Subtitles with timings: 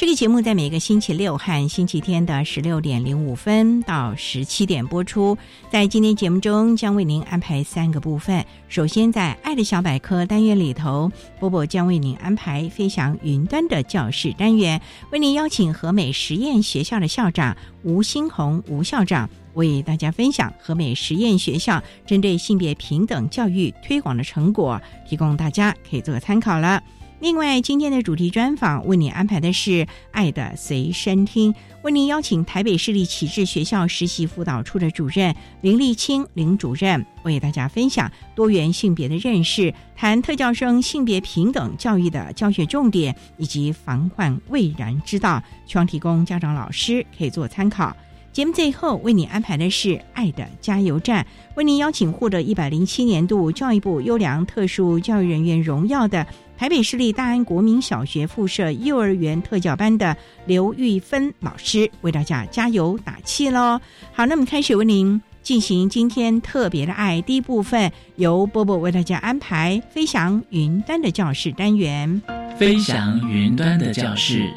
[0.00, 5.36] 这个节目在每个星期六和星期天的十六点零五分到十七点播出。
[5.70, 8.42] 在今天节目中，将为您安排三个部分。
[8.66, 14.80] 首先，在“爱的小百科”单元里头，波波将为您安排“飞翔云端”的教室单元，
[15.12, 26.82] 为您邀请和美实验学校的校长吴新红吴校长为大家分享和美实验学校针对性别平等教育推广的成果，提供大家可以做个参考了。
[27.20, 29.70] 另外，今天的主题专访为你安排的是
[30.10, 47.94] 《爱的随身听》，为您邀请台北市立启智学校实习辅导处的主任林立清林主任，为大家分享多元性别的认识，谈特教生性别平等教育的教学重点以及防患未然之道，希望提供家长老师可以做参考。
[48.32, 51.22] 节目最后为你安排的是《爱的加油站》，
[51.56, 56.26] 为您邀请获得一百零七年度教育部优良特殊教育人员荣耀的。
[56.60, 63.80] 台北市立大安国民小学附设幼儿园特教班的刘玉芬老师为大家加油打气喽！
[64.12, 72.20] 好，那么开始为您进行今天特别的爱第一部分，由波波为大家安排飞翔云端的教室单元。
[72.58, 74.52] 飞翔云端的教室，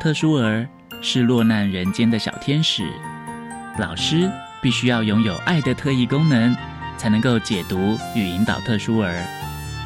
[0.00, 0.66] 特殊儿
[1.00, 2.82] 是落难人间的小天使，
[3.78, 4.28] 老师
[4.60, 6.56] 必须要拥有爱的特异功能，
[6.98, 9.24] 才能够解读与引导特殊儿。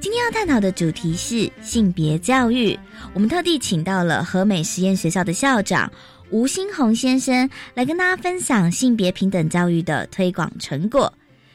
[0.00, 2.74] 今天要探讨的主题是性别教育。
[3.12, 5.92] 我们特地请到了和美实验学校的校长
[6.30, 11.12] 吴新红先生来跟大家分享性别平等教育的推广成果。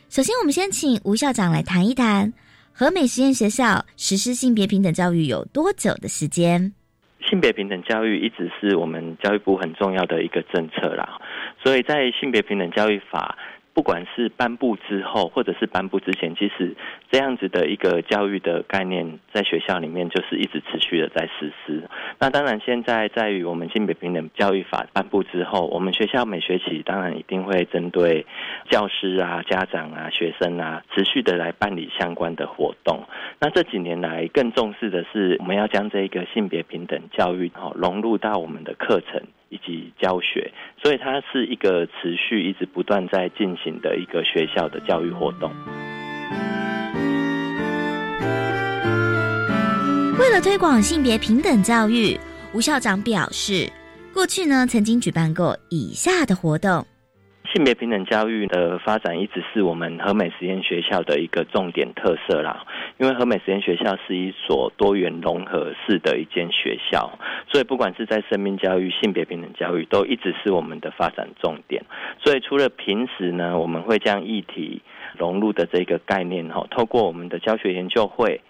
[0.09, 2.31] 首先，我们先请吴校长来谈一谈
[2.72, 6.72] 和美实验学校实施性别平等教育有多久的时间。
[7.27, 11.19] 性别平等教育一直是我们教育部很重要的一个政策啦，
[11.63, 13.35] 所以在性别平等教育法。
[13.75, 16.74] 不管是颁布之后，或者是颁布之前，其实
[17.12, 21.84] 这样子的一个教育的概念，在学校里面就是一直持续的在实施。
[22.18, 28.25] 那当然，现在在于我们性别平等教育法颁布之后，我们学校每学期当然一定会针对
[28.69, 33.03] 教师啊、家长啊、学生啊，持续的来办理相关的活动。
[33.42, 39.22] 那这几年来，更重视的是我们要将这一个性别平等教育哦融入到我们的课程。
[39.55, 40.51] 以及教学，
[40.81, 45.49] 所以它是一个持续、一直不断在进行的一个学校的教育活动。
[50.19, 52.18] 为了推广性别平等教育，
[52.53, 53.69] 吴校长表示，
[54.13, 56.85] 过去呢曾经举办过以下的活动。
[57.56, 62.66] 性别平等教育的发展一直是我们和美实验学校的一个重点特色啦。
[62.98, 67.18] 因为和美实验学校是一所多元融合式的一间学校，
[67.50, 71.81] 所以不管是在生命教育、性别平等教育，都一直是我们的发展重点。
[72.22, 74.81] 所以除了平时呢，我们会将议题
[75.18, 78.42] 融入的这个概念哈，透过我们的教学研究会。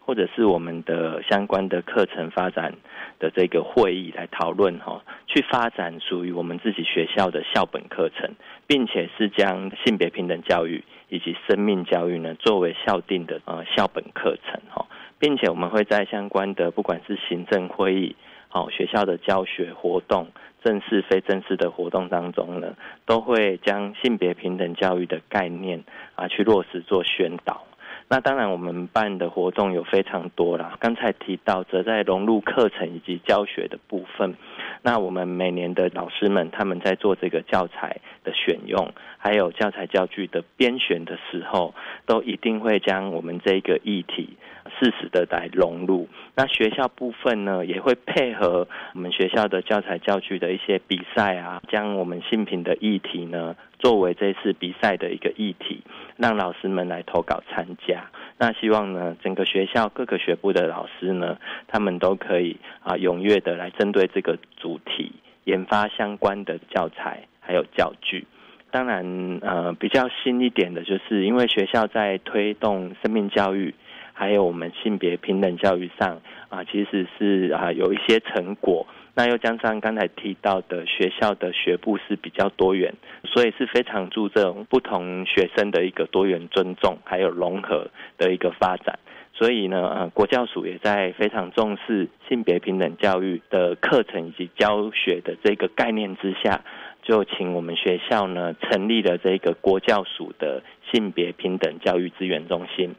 [0.00, 2.74] 或者是我们的相关的课程发展
[3.20, 8.34] 的这个会议来讨论哈，去发展属于我们自己学校的校本课程，
[8.66, 14.86] 并且是将性别平等教育以及生命教育呢作为校定的呃校本课程哈，
[15.18, 18.16] 并且我们会在相关的不管是行政会议、
[18.48, 20.26] 好学校的教学活动、
[20.64, 22.74] 正式非正式的活动当中呢，
[23.06, 25.84] 都会将性别平等教育的概念
[26.16, 27.64] 啊去落实做宣导。
[28.12, 30.76] 那当然，我们办的活动有非常多啦。
[30.80, 34.34] 刚才提到，则在融入课程以及教学的部分。
[34.82, 41.72] 那我们每年的老师们，他们在做这个教材的选用，还有教材教具的编选的时候，
[42.04, 44.36] 都一定会将我们这个议题
[44.78, 46.08] 适时的来融入。
[46.34, 53.56] 那学校部分呢，也会配合我们学校的教材教具的一些比赛啊，将我们新品的议题呢。
[53.78, 55.80] 作为这次比赛的一个议题，
[56.18, 58.04] 让老师们来投稿参加。
[58.36, 65.12] 那希望呢，整个学校各个学部的老师呢，他们都可以啊踊跃的来针对这个主题
[65.44, 68.26] 研发相关的教材还有教具。
[68.70, 73.74] 当然，呃，比较新一点的就是，因为学校在推动生命教育，
[74.20, 76.20] 还有我们性别平等教育上
[76.50, 78.86] 啊，其实是啊有一些成果。
[79.14, 82.92] 那又加上刚才提到的学校的学部是比较多元，
[83.24, 87.88] 所以是非常注重不同学生的一个多元尊重，还有融合
[88.18, 88.98] 的一个发展。
[89.32, 96.60] 所以呢，呃，国教署也在非常重视性别平等教育的课程以及教学的这个概念之下，
[97.02, 100.62] 就请我们学校呢成立了这个国教署的
[100.92, 102.94] 性别平等教育资源中心。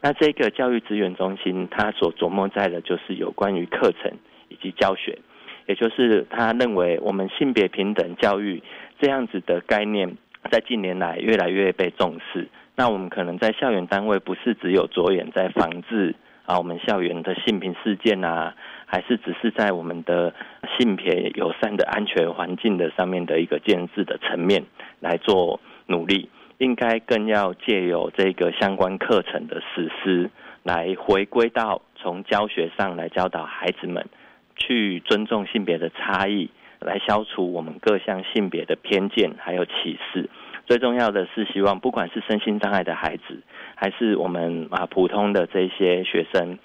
[0.00, 4.12] 那这个教育资源中心，它所琢磨在的就是有关于课程
[4.48, 5.18] 以及教学。
[5.66, 8.62] 也就是他认为，我们性别平等教育
[8.98, 10.16] 这样子的概念，
[10.50, 12.48] 在近年来越来越被重视。
[12.74, 16.14] 那我们可能在校园单位，不是只有着眼在防治
[16.46, 18.54] 啊，我们校园的性平事件啊，
[18.86, 20.32] 还是只是在我们的
[20.78, 24.64] 性别友善的安全环境的上面的一个建制的层面
[25.00, 30.30] 来做努力，应该更要借由这个相关课程的实施，
[30.62, 34.06] 来回归到从教学上来教导孩子们。
[34.60, 36.50] 去尊重性别的差异，
[36.80, 40.28] 来消除我们各项性别的偏见还有歧视。
[40.66, 43.40] 最重要的是，希望不管是身心障碍的孩子，
[43.76, 46.58] 还是我们啊普通的这些学生，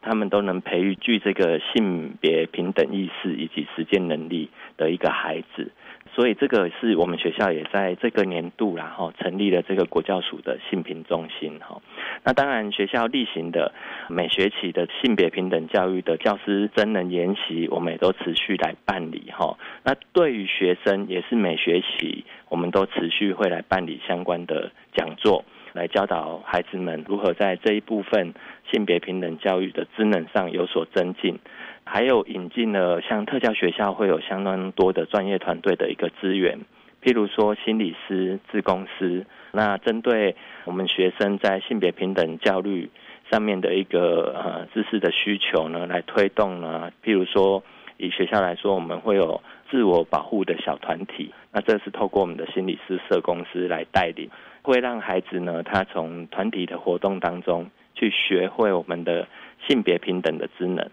[0.00, 5.72] 他们都能培育具这个性别平等意识以及实践能力的一个孩子。
[6.14, 11.80] 所以这个是我们学校也在这个年度，然后成立了这个国教署的性平中心哈。
[12.22, 13.72] 那当然，学校例行的
[14.08, 19.56] 每学期的性别平等教育的教师真人研习，我们也都持续来办理哈。
[19.84, 28.34] 那对于学生，也是每学期我们都持续会来办理相关的讲座，来教导孩子们如何在这一部分
[28.70, 31.38] 性别平等教育的职能上有所增进。
[31.84, 36.60] 还有引进了像特教学校会有相当多的专业团队的一个资源，
[37.02, 42.88] 譬如说心理师、自公司，那针对我们学生在性别平等教育
[43.30, 47.62] 上面的一个呃知识的需求呢，来推动呢，譬如说
[47.96, 54.30] 以学校来说，我们会有自我保护的小团体，那这是透过我们的心理师、社公司来带领，
[54.62, 59.26] 会让孩子呢，他从团体的活动当中去学会我们的
[59.66, 60.88] 性别平等的职能。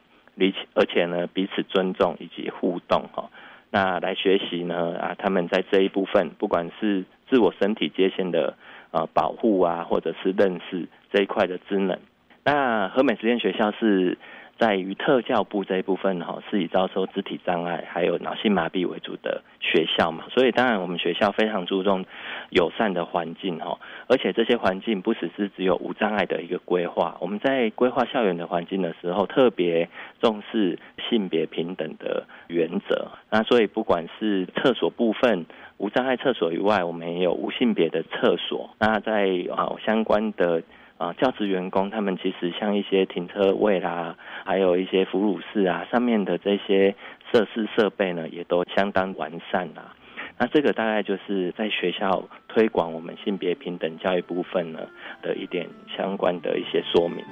[0.74, 3.30] 而且呢，彼此尊重以及互动哈，
[3.72, 8.56] 那来学习呢啊，他们在这一部分，不管是自我身体界限的
[8.92, 12.00] 呃保护啊，或者是认识这一块的智能，
[12.44, 14.18] 那和美实验学校是。
[14.60, 22.04] 在于特教部这一部分哈，是以招收肢体障碍还有脑性麻痹为主的学校嘛，所以当然我们学校非常注重
[22.50, 29.88] 友善的环境哈，而且这些环境不只是只有无障碍的一个规划，我们在规划校园的环境的时候，特别
[30.20, 30.78] 重视
[31.10, 33.08] 性别平等的原则。
[33.30, 35.46] 那所以不管是厕所部分
[35.78, 38.72] 无障碍厕所以外，我们也有无性别的厕所。
[38.78, 40.62] 那在啊相关的。
[41.00, 46.94] 啊，教职员工他们其实像一些停车位啦，还有一些哺乳室啊，上面的这些
[47.32, 49.96] 设施设备呢，也都相当完善啦。
[50.38, 54.82] 那这个大概就是在学校推广我们性别平等教育部分呢
[55.22, 57.24] 的一点相关的一些说明。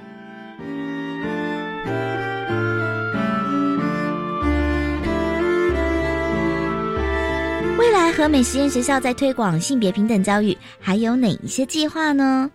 [7.77, 12.49] 未来和美实验学校在推广性别平等教育还有哪一些计划呢？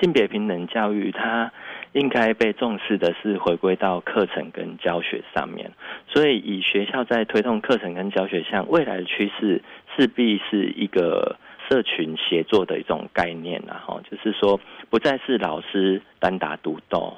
[0.00, 1.52] 性别平等教育，它
[1.92, 5.72] 应该被重视的是回归到课程跟教学上面。
[6.08, 9.62] 所以，以学校在推动课程跟教学上，未来的趋势
[9.96, 11.36] 势必是一个
[11.68, 14.60] 社群协作的一种概念然后就是说，
[14.90, 17.16] 不再是老师单打独斗，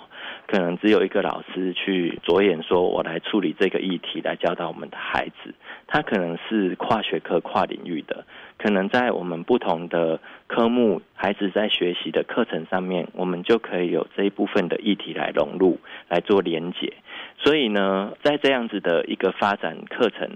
[0.49, 5.55] 可能只有一个老师去着眼说，我来处理这个议题，来教导我们的孩子。
[5.87, 8.25] 他可能是跨学科、跨领域的，
[8.57, 15.79] 可能在我们不同的科目，孩子在学习的课程上面，我们就可以有这一部分的议题来融入，
[16.09, 16.95] 来做连结。
[17.37, 20.31] 所以呢，在这样子的一个发展课程。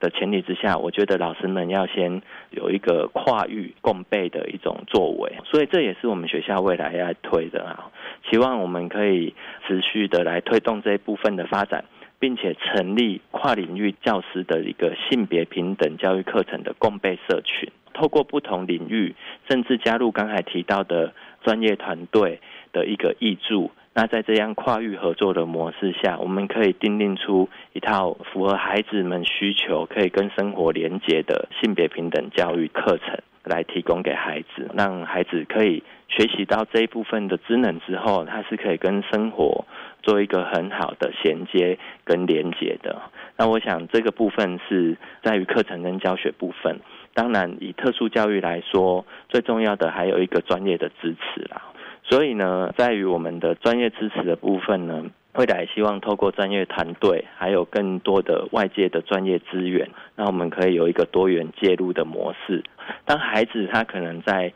[0.00, 7.90] 的前提之下，我觉得老师们要先有一个跨域共备的一种作为，所以这也是我们学校未来要推的啊。
[8.30, 9.34] 希望我们可以
[9.66, 11.84] 持续的来推动这一部分的发展，
[12.18, 19.14] 并且成立跨领域教师的一个性别平等教育课程的共备社群，透过不同领域，
[19.48, 22.40] 甚至加入刚才提到的专业团队
[22.72, 23.70] 的一个益助。
[23.96, 39.64] 那在这样跨域合作的模式下，我们可以订定出一套符合孩子们需求、可以跟生活连接的性别平等教育课程，来提供给孩子，让孩子可以学习到这一部分的职能之后，他是可以跟生活
[40.02, 43.00] 做一个很好的衔接跟连接的。
[43.36, 46.80] 那我想这个部分是在于课程跟教学部分。
[47.14, 51.62] 当然，以特殊教育来说，最重要的还有一个专业的支持啦。
[52.06, 62.62] 所以呢，在于我们的专业支持的部分呢，未来希望透过专业团队，还有更多的外界的专业资源，那我们可以有一个多元介入的模式。
[63.06, 64.52] 当孩子他可能在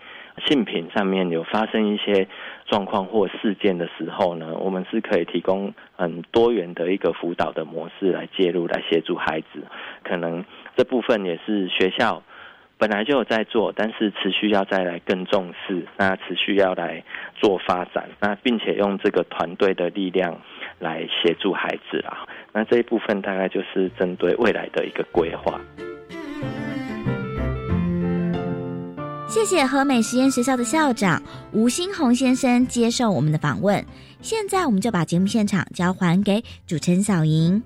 [0.46, 2.28] 性品上面有发生一些
[2.66, 9.64] 状况或事件的时候呢，我们是可以提供很多元的一个辅导的模式来介入，来协助孩子。
[10.04, 10.44] 可能
[10.76, 12.22] 这部分也是学校。
[12.78, 17.02] 本来就有在做，但是持续要再来更重视，那持续要来
[17.34, 20.40] 做发展，那并且用这个团队的力量
[20.78, 22.18] 来协助孩子啊，
[22.52, 25.60] 那这一部分大概就是针对未来的一个规划。
[29.26, 31.20] 谢谢和美实验学校的校长
[31.52, 33.84] 吴新红先生接受我们的访问，
[34.20, 37.60] 现在我们就把节目现场交还给主持人小莹。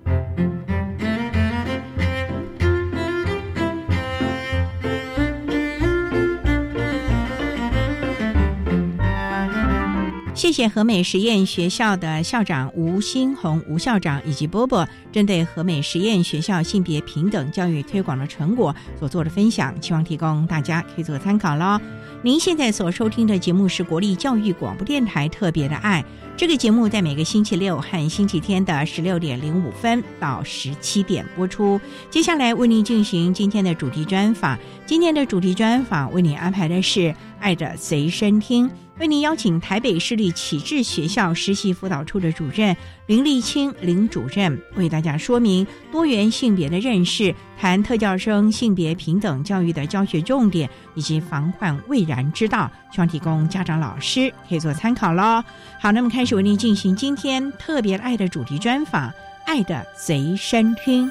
[10.43, 21.79] 谢谢和美实验学校的校长吴新红吴校长以及波波针对和美实验学校性别平等教育推广的成果所做的分享，希望提供大家可以做参考喽。
[22.21, 26.03] 您现在所收听的节目是国立教育广播电台特别的爱，
[26.35, 31.79] 这个节目在每个星期六和星期天的十六点零五分到十七点播出。
[32.09, 36.99] 接下来为您进行今天的主题专访，今天的主题专访为您安排的是
[37.39, 38.67] 《爱的随身听》。
[38.99, 55.43] 为您邀请台北市立启智学校实习辅导处的主任林立清林主任，为大家说明多元性别的认识，谈特教生性别平等教育的教学重点以及防患未然之道，希望提供家长老师可以做参考喽。
[55.81, 59.09] 好，那么开始为您进行今天特别爱的主题专访，
[59.45, 61.07] 《爱的随身听》。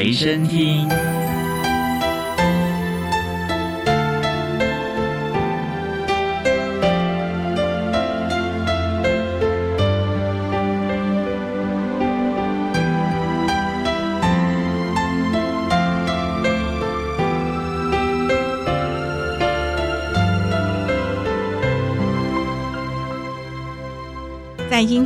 [0.00, 1.19] 随身听。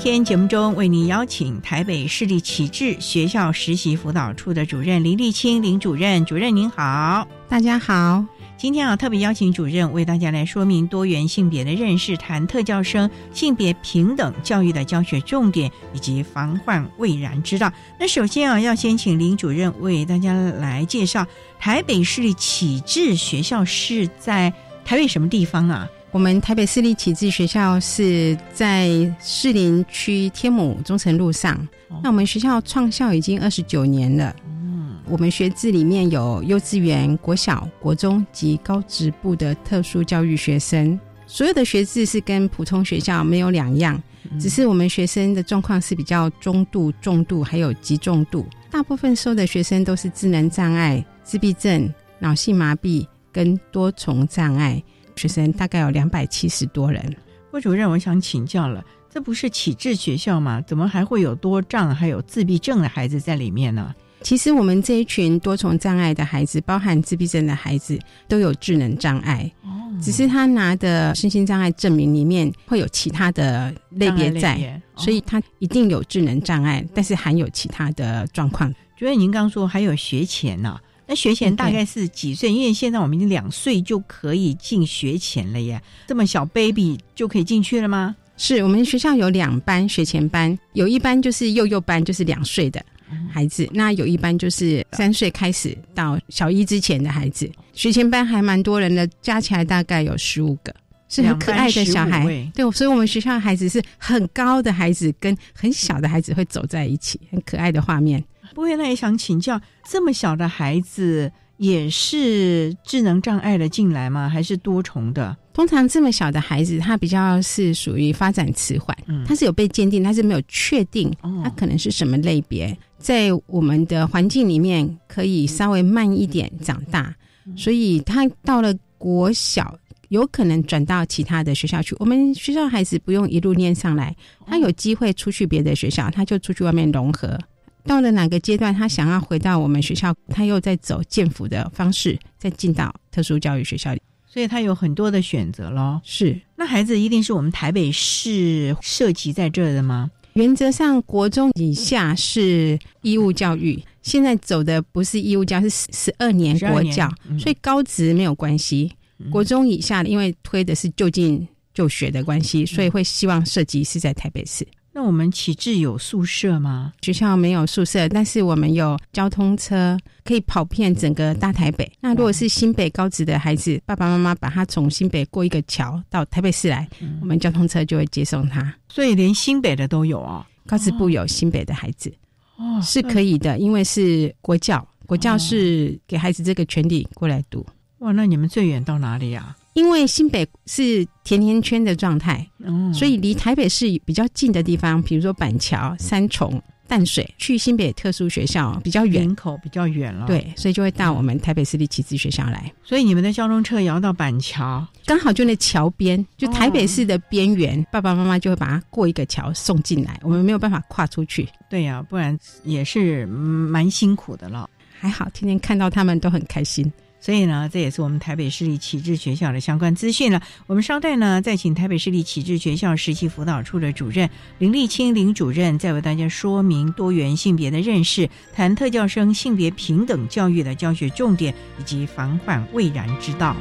[0.04, 8.22] 天节目中，为您邀请台北市立启智学校实习辅导处的主任林立清林主任，主任您好，大家好。
[8.58, 17.72] 今天啊，特别邀请主任为大家来说明多元性别的认识，谈特教生性别平等教育的教学重点以及防患未然之道。
[17.98, 21.26] 那首先啊，要先请林主任为大家来介绍
[21.58, 24.52] 台北市立启智学校是在
[24.84, 25.88] 台北什么地方啊？
[26.14, 28.88] 我们台北市立启智学校是在
[29.20, 31.58] 士林区天母中城路上。
[32.04, 34.32] 那我们学校创校已经二十九年了。
[34.46, 40.96] 嗯，我们学制里面有幼稚园、国小、国中及高职部的特殊教育学生。
[41.26, 44.00] 所有的学制是跟普通学校没有两样，
[44.38, 48.46] 只是我们学生的状况是比较中度、重度还有极重度。
[48.70, 54.80] 大部分收的学生都是智能障碍、自闭症、脑性麻痹跟多重障碍。
[55.16, 57.14] 学生大概有两百七十多人。
[57.50, 60.60] 郭主任，我想请教了，这不是启智学校吗？
[60.66, 63.94] 怎么还会有多障还有自闭症的孩子在里面呢？
[64.22, 69.50] 其实我们这一群多重障碍的孩子，包含自闭症的孩子，都有智能障碍。
[69.62, 69.68] 哦，
[70.02, 78.72] 只是他拿的身心障碍证明里面会有其他的类别在，所以他一定有智能障碍，但是含有其他的状况。
[78.96, 82.52] 觉得您刚说还有学前呢，那学前大概是几岁？
[82.52, 88.16] 因为现在我们已经两岁就可以进学前了耶，这么小 baby 就可以进去了吗？
[88.36, 92.84] 是我们学校有两班学前班，有一班就是幼幼班，就是两岁的。
[93.30, 100.74] 孩子，那有一班就是三岁开始到小一之前的孩子，学前班还蛮多人的，加起来大概有十五个，
[101.08, 102.24] 是很可爱的小孩。
[102.54, 108.24] 对，所以我们学校的孩子是很高的孩子跟很小的孩子会走在一起，很可爱的画面。
[108.54, 114.28] 不过那也想请教，这么小的孩子也是智能障碍的进来吗？
[114.28, 115.36] 还是多重的？
[115.52, 118.96] 通常这么小的孩子，他比较是属于发展迟缓，
[119.26, 122.76] 他是有被鉴定，他是没有确定他可能是什么类别。
[122.98, 127.14] 在我们的环境里面，可以稍微慢一点长大，
[127.56, 131.94] 所以他到了国小，有可能转到其他的学校去。
[132.00, 137.38] 我们学校孩子不用一路念上来，他有机会出去别的学校，他就出去外面融合。
[137.84, 146.00] 到了哪个阶段，他想要回到我们学校，他又在走建辅的方式，再进到特殊教育学校里，所以他有很多的选择咯。
[146.04, 150.10] 是，那孩子一定是我们台北市涉及在这的吗？
[150.32, 153.80] 原则上，国中以下是义务教育。
[154.02, 158.90] 现在走的不是义务教，是十二年国教，所以高职没有关系。
[159.30, 164.66] 国中以下，因为推的是就近就学的关系，所以会希望设计是在台北市。
[164.96, 166.92] 那我们启智有宿舍吗？
[167.02, 171.90] 学校没有宿舍，但是我们有交通车，可以跑遍整个大台北。
[172.00, 176.88] 那如果是新北高职的孩子，爸爸妈妈把他从新北过一个桥到台北市来，
[177.20, 178.72] 我们交通车就会接送他。
[178.88, 182.14] 所以连新北的都有哦，高职部有新北的孩子，
[182.56, 187.66] 哦，是可以的，因为是国教，国教是给孩子这个权利过来读。
[187.98, 189.56] 哇，那你们最远到哪里呀？
[189.74, 192.48] 因为新北是甜甜圈的状态，
[192.92, 200.26] 所以离台北市比较近的地方，比如说板桥、三重、淡水，去新北特殊学校比较远，人口比较远了。
[200.26, 202.72] 对，所以就会到我们台北市立启智学校来。
[202.84, 211.48] 所以你们的交通车也要到板桥，刚好就那桥边，就台北市的边缘，爸爸妈妈就会把它过一个桥送进来，我们没有办法跨出去。
[211.68, 214.70] 对呀，不然也是蛮辛苦的了。
[215.00, 216.90] 还好，天天看到他们都很开心。
[217.24, 220.42] 所以呢，这也是我们台北市立启智学校的相关资讯了。
[220.66, 233.56] 我们稍待呢，再请台北市立启智学校实习辅导处的主任林立清林主任，再为大家说明多元性别的认识，谈特教生性别平等教育的教学重点以及防患未然之道。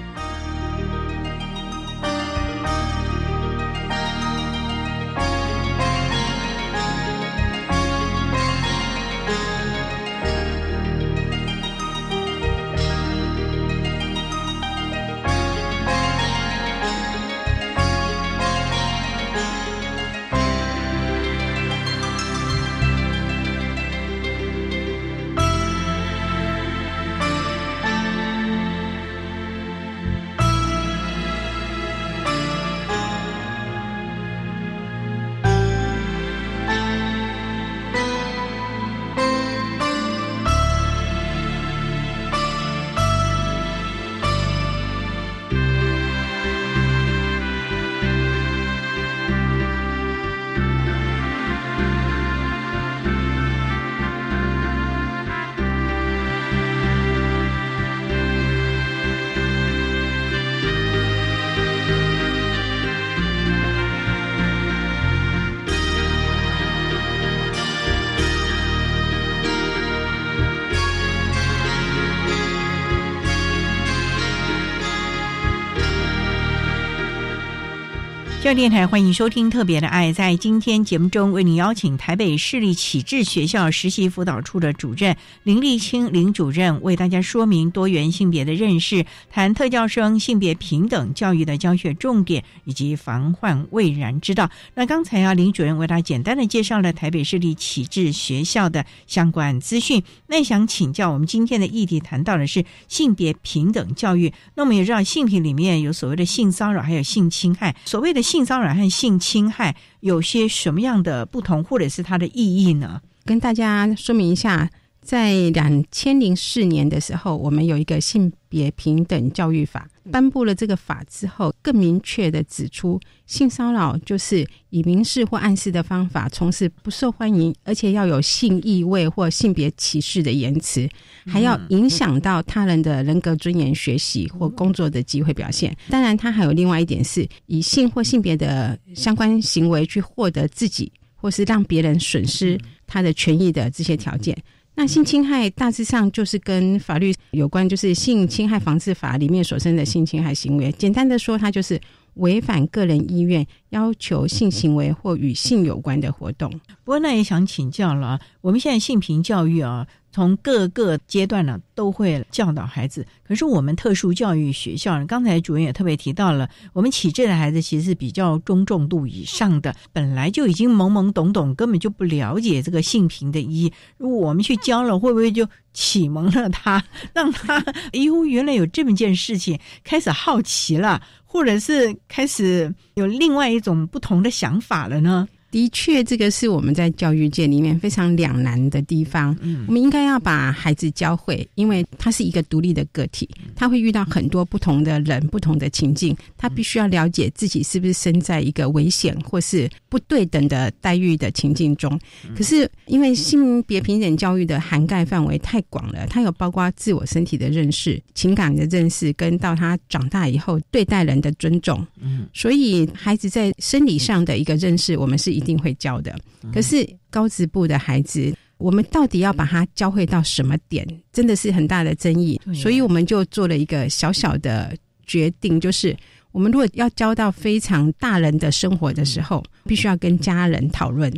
[78.56, 80.10] 电台欢迎收听《特别的爱》。
[80.14, 94.52] 在今天节目中，为您邀请台北市立启智学校实习辅导处的主任林立清林主任，为大家说明多元性别的认识，谈特教生性别平等教育的教学重点以及防患未然之道。
[94.76, 100.04] 那刚才啊，林主任为大家简单的介绍了台北市立启智学校的相关资讯。
[100.28, 104.32] 那想请教，我们今天的议题谈到的是性别平等教育。
[104.54, 107.76] 那我们也知道，性平里面有所谓的性骚扰，还有性侵害。
[107.86, 113.02] 所谓的性骚扰和性侵害有些什么样的不同，或者是它的意义呢？
[113.26, 114.70] 跟大家说明一下，
[115.04, 130.88] 在两千零四年的时候，我们有一个性别平等教育法，颁布了这个法之后，更明确的指出，性骚扰就是以明示或暗示的方法从事不受欢迎，而且要有性意味或性别歧视的言辞，
[131.28, 135.76] 还要影响到他人的人格尊严、学习或工作的机会表现。
[135.90, 144.38] 当然，它还有另外一点是，以性或性别的相关行为去获得自己或是让别人损失他的权益的这些条件。
[144.76, 150.72] 那性侵害大致上就是跟法律有关，就是《性侵害防治法》里面所称的性侵害行为。
[150.72, 151.80] 简单的说，它就是
[152.16, 156.50] 违反个人意愿，要求性行为或与性有关的活动。
[156.84, 159.88] 不过，那也想请教了，我们现在性平教育啊。
[160.14, 163.06] 从各个阶段呢，都会教导孩子。
[163.28, 173.74] 可是我们特殊教育学校，刚才主任也特别提到了，我们启智的孩子其实比较中重度以上的，本来就已经懵懵懂懂，根本就不了解这个性平的意义。
[173.98, 177.58] 如果我们去教了，会不会就启蒙了他，让他
[177.92, 185.28] 哎呦，原来有这么件事情，开始好奇了，或者是开始有另外一种不同的想法了呢？
[185.54, 189.38] 的确，这个是我们在教育界里面非常两难的地方。
[189.40, 202.00] 嗯，我们应该要把孩子教会，因为他是一个独立的个体，他会遇到很多不同的人、不同的情境，他必须要了解自己是不是身在一个危险或是不对等的待遇的情境中。
[202.36, 211.86] 可是，因为性别平等教育的涵盖范围太广了，它有包括自我身体的认识、情感的认识，跟到他长大以后对待人的尊重。
[212.02, 215.43] 嗯，所以孩子在生理上的一个认识，我们是一。
[215.44, 216.18] 一定会教的，
[216.54, 222.40] 可是高职部的孩子，我们到底要把他教会到什么点，真的是很大的争议。
[222.54, 224.74] 所以我们就做了一个小小的
[225.06, 225.96] 决定，就是
[226.32, 231.12] 我们如果要教到非常大人的生活的时候，必须要跟家人讨论，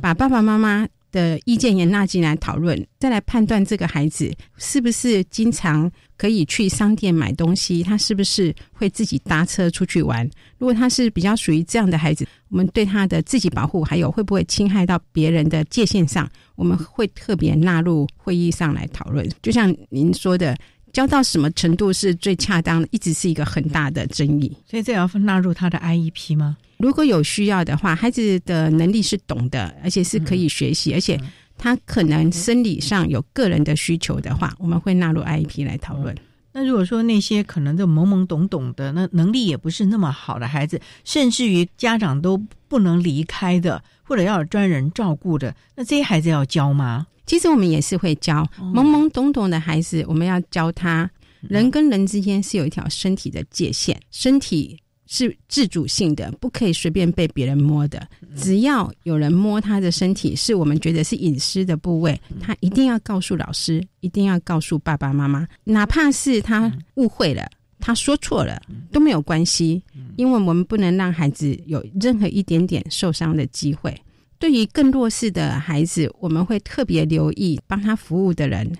[0.00, 0.88] 把爸爸妈妈。
[1.12, 10.28] 的意见也纳进来讨论，再来判断这个孩子是不是经常可以去商店买东西，他是不是会自己搭车出去玩。
[10.58, 19.26] 如果他是比较属于这样的孩子，我们对他的自己保护，还有会不会侵害到别人的界限上，我们会特别纳入会议上来讨论。
[19.40, 20.54] 就像您说的。
[20.92, 24.52] 教到什么程度是最恰当的，一直是一个很大的争议。
[24.68, 26.56] 所以这要纳入他的 IEP 吗？
[26.78, 31.16] 如果有需要的话，孩子的能力是懂的，而且是可以学习，而且
[31.62, 36.16] 他可能生理上有个人的需求的话，我们会纳入 IEP 来讨论。
[36.52, 47.06] 那如果说那些可能就懵懵懂懂的，那能力也不是那么好的孩子，甚至于家长都不能离开的，或者要有专人照顾的，那这些孩子要教吗？
[47.26, 51.08] 其实我们也是会教懵懵懂懂的孩子，我们要教他
[51.42, 54.78] 人跟人之间是有一条身体的界限，身体
[55.12, 58.00] 是自主性的，不可以随便被别人摸的。
[58.36, 67.44] 只要有人摸他的身体，是我们觉得是隐私的部位，他一定要告诉老师，一定要告诉爸爸妈妈，哪怕是他误会了，
[67.80, 69.82] 他说错了都没有关系，
[70.16, 73.92] 因为我们不能让孩子有任何一点点受伤的机会。
[74.38, 78.72] 对于更弱势的孩子，我们会特别留意帮他服务的人。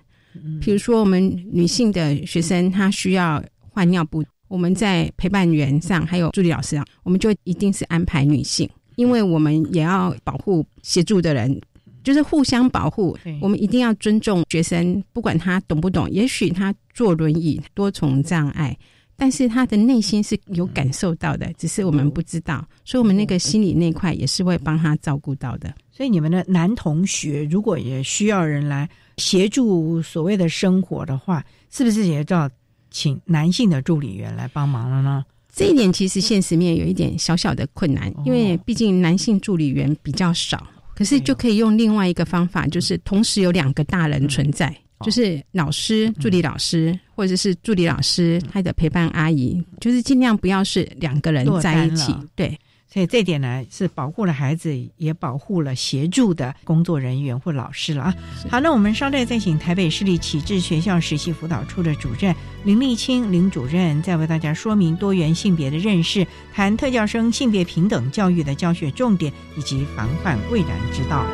[0.60, 1.20] 比如说，我们
[1.52, 11.60] 女性的学生，她需要换尿布，我们在陪伴员上还有助理老师上，我们就一定是安排女性，因为我们也要保护协助的人，
[12.02, 13.16] 就是互相保护。
[13.40, 18.76] 我们一定要尊重学生，不管他懂不懂，也许他坐轮椅多重障碍。
[19.16, 25.72] 但是他的内心是有感受到的，只是我们不知道，所以我们那个心理那块也是会帮他照顾到的。
[25.92, 32.50] 所以你们的男同学如果也需要人来协助所谓的生活的话，是不是也要
[32.90, 35.24] 请男性的助理员来帮忙了呢？
[35.52, 44.74] 这一点其实现实面有一点小小的困难，因为毕竟男性助理员比较少，可是就可以用另外一个方法，就是同时有两个大人存在。
[45.02, 52.14] 就是老师、助理老师，或者是助理老师他的陪伴阿姨，就是尽量不要是两个人在一起。
[52.34, 52.54] 对，
[52.92, 58.14] 所以这点呢是保护了孩子，也保护了协助的工作人员或老师了啊。
[58.50, 71.24] 好，那我们稍待再请台北市立启智学校实习辅导处的主任林立清林主任，再为大家说明多元性别的认识，谈特教生性别平等教育的教学重点以及防范未然之道。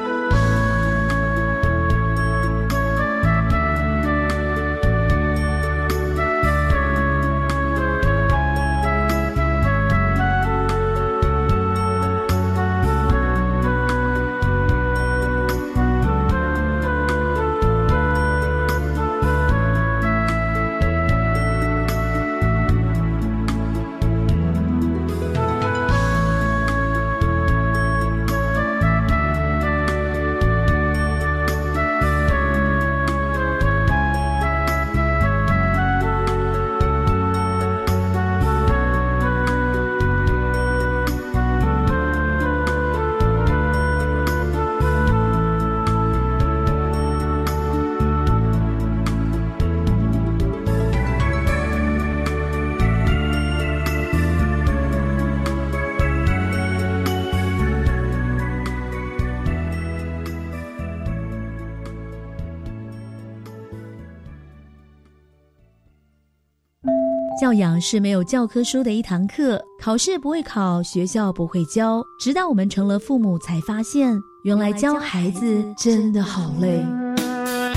[67.46, 76.84] 教养是没有教科书的一堂课，考试不会考，学校不会教，直到我们成了父母，才发现原来教孩子真的好累。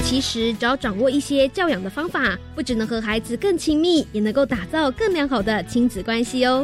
[0.03, 6.63] 其实，只要掌握一些教养的方法，不只能和孩子更亲密，也能够打造更良好的亲子关系哦。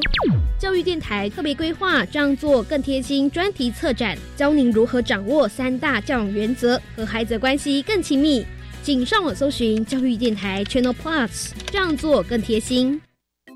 [0.57, 8.43] 教育电台特别规划“这样做更贴心”专题策展，教您如何掌握三大教养原则，和孩子关系更亲密。
[8.85, 13.01] 请上网搜寻教育电台 Channel Plus，这样做更贴心。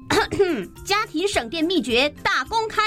[0.83, 2.81] 家庭省电秘诀大公开。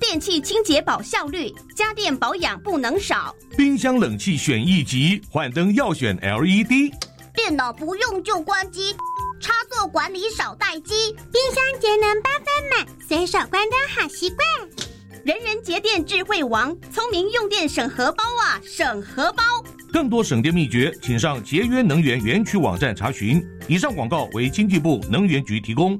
[0.00, 3.36] 电器清洁保效率，家电保养不能少。
[3.54, 6.90] 冰箱冷气选一级，换灯要选 LED。
[7.34, 8.96] 电脑不用就关机，
[9.38, 11.12] 插座管理少待机。
[11.12, 12.46] 冰箱节能八分
[12.86, 14.38] 满，随手关灯好习惯。
[15.22, 19.42] 人人节电智慧王，聪明用电省荷包啊，省荷包。
[19.94, 23.40] 更多省电秘诀，请上节约能源园区网站查询。
[23.68, 25.96] 以上广告为经济部能源局提供。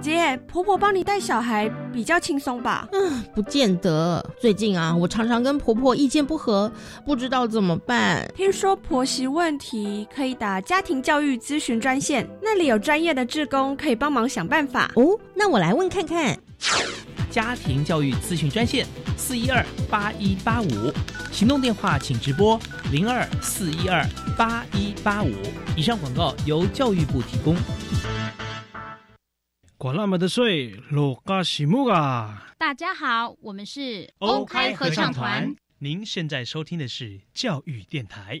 [0.00, 2.86] 姐，婆婆帮你带小孩比较轻松吧？
[2.92, 4.24] 嗯，不见得。
[4.40, 6.70] 最近啊，我常常跟婆婆意见不合，
[7.04, 8.24] 不知道怎么办。
[8.36, 14.92] 听说婆媳问题可以打家庭教育咨询专线，那里有专业的志工可以帮忙想办法。
[14.94, 16.38] 哦，那我来问看看。
[17.36, 20.90] 家庭教育咨询专线四一二八一八五，
[21.30, 22.58] 行动电话请直播
[22.90, 24.02] 零二四一二
[24.38, 25.34] 八一八五。
[25.76, 27.54] 以上广告由教育部提供。
[29.76, 32.54] 管那么多水，罗嘎西木啊！
[32.56, 35.54] 大家好，我们是欧开合唱团。
[35.80, 38.40] 您现在收听的是教育电台。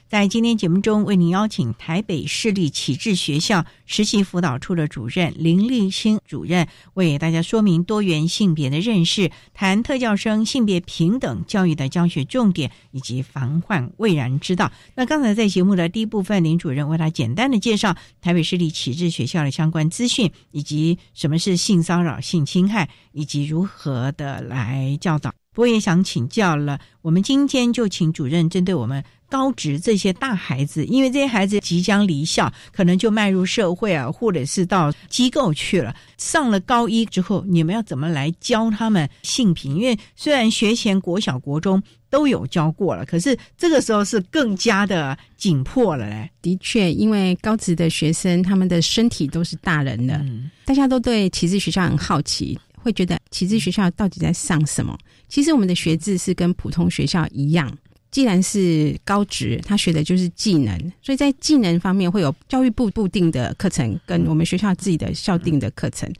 [0.11, 14.69] 在今天节目中，为您邀请台北市立启智学校实习辅导处的主任林立新主任，为大家说明多元性别的认识，谈特教生性别平等教育的教学重点以及防患未然之道。
[14.95, 25.31] 那刚才在节目的第一部分，林主任为他简单的介绍台北市立启智学校的相关资讯，以及什么是性骚扰、性侵害，以及如何的来教导。
[25.57, 35.93] 我也想请教了，我们今天就请主任针对我们高职这些大孩子，因为这些孩子即将离校，可能就迈入社会啊，或者是到机构去了。
[36.17, 39.75] 上了高一之后，你们要怎么来教他们性平？
[39.77, 46.31] 因为虽然学前国小、国中都有教过了，可是这个时候是更加的紧迫了嘞。
[46.41, 50.25] 的确，因为高职的学生他们的身体都是大人的，
[50.63, 52.57] 大家都对旗帜学校很好奇。
[52.83, 54.97] 会觉得启智学校到底在上什么？
[55.27, 57.71] 其实我们的学制是跟普通学校一样，
[58.09, 66.11] 既然是高职，他学的就是技能，所以在技能方面会有教育部固定的课程，跟我们学校自己的校定的课程。